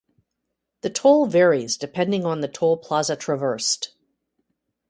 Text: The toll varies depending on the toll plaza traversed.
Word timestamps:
The 0.81 0.89
toll 0.89 1.27
varies 1.27 1.77
depending 1.77 2.25
on 2.25 2.41
the 2.41 2.47
toll 2.47 2.77
plaza 2.77 3.15
traversed. 3.15 3.93